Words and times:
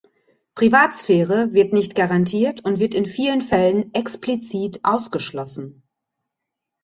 Privatsphäre 0.55 1.53
wird 1.53 1.73
nicht 1.73 1.93
garantiert 1.93 2.65
und 2.65 2.79
wird 2.79 2.95
in 2.95 3.05
vielen 3.05 3.41
Fällen 3.43 3.93
explizit 3.93 4.79
ausgeschlossen. 4.83 5.83